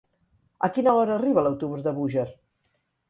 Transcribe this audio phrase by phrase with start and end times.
[0.67, 2.29] A quina hora arriba l'autobús de Búger?